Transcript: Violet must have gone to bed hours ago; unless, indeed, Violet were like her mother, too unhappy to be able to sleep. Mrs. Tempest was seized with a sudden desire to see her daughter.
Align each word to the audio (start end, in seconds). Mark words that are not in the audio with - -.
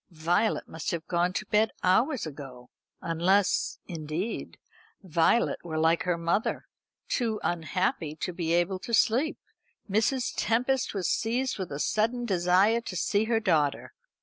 Violet 0.09 0.67
must 0.67 0.89
have 0.89 1.05
gone 1.05 1.31
to 1.33 1.45
bed 1.45 1.69
hours 1.83 2.25
ago; 2.25 2.71
unless, 3.01 3.77
indeed, 3.85 4.57
Violet 5.03 5.63
were 5.63 5.77
like 5.77 6.01
her 6.05 6.17
mother, 6.17 6.65
too 7.07 7.39
unhappy 7.43 8.15
to 8.15 8.33
be 8.33 8.51
able 8.51 8.79
to 8.79 8.95
sleep. 8.95 9.37
Mrs. 9.87 10.33
Tempest 10.35 10.95
was 10.95 11.07
seized 11.07 11.59
with 11.59 11.71
a 11.71 11.77
sudden 11.77 12.25
desire 12.25 12.81
to 12.81 12.95
see 12.95 13.25
her 13.25 13.39
daughter. 13.39 13.93